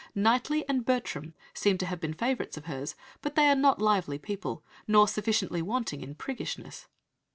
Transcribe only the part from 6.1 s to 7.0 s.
priggishness.